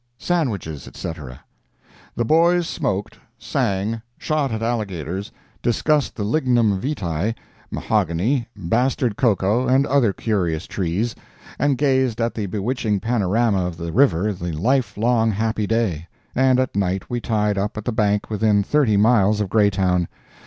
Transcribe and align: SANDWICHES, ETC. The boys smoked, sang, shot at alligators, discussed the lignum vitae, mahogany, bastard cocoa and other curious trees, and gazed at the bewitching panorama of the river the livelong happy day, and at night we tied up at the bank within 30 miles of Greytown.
SANDWICHES, 0.17 0.87
ETC. 0.87 1.39
The 2.15 2.25
boys 2.25 2.67
smoked, 2.67 3.19
sang, 3.37 4.01
shot 4.17 4.51
at 4.51 4.63
alligators, 4.63 5.31
discussed 5.61 6.15
the 6.15 6.23
lignum 6.23 6.79
vitae, 6.79 7.35
mahogany, 7.69 8.47
bastard 8.55 9.15
cocoa 9.15 9.67
and 9.67 9.85
other 9.85 10.11
curious 10.11 10.65
trees, 10.65 11.13
and 11.59 11.77
gazed 11.77 12.19
at 12.19 12.33
the 12.33 12.47
bewitching 12.47 12.99
panorama 12.99 13.63
of 13.67 13.77
the 13.77 13.91
river 13.91 14.33
the 14.33 14.51
livelong 14.51 15.29
happy 15.29 15.67
day, 15.67 16.07
and 16.33 16.59
at 16.59 16.75
night 16.75 17.07
we 17.07 17.21
tied 17.21 17.59
up 17.59 17.77
at 17.77 17.85
the 17.85 17.91
bank 17.91 18.27
within 18.31 18.63
30 18.63 18.97
miles 18.97 19.39
of 19.39 19.49
Greytown. 19.49 20.07